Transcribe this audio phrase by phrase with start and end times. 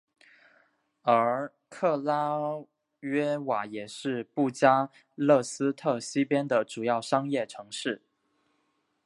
[1.03, 2.39] 而克拉
[3.01, 8.01] 约瓦也是布加勒斯特西边的主要商业城市。